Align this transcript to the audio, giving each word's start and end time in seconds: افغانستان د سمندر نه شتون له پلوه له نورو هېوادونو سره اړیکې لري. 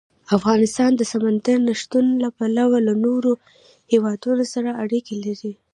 افغانستان 0.37 0.91
د 0.95 1.01
سمندر 1.11 1.57
نه 1.67 1.73
شتون 1.81 2.05
له 2.23 2.29
پلوه 2.37 2.77
له 2.87 2.93
نورو 3.05 3.31
هېوادونو 3.93 4.43
سره 4.53 4.69
اړیکې 4.83 5.15
لري. 5.25 5.53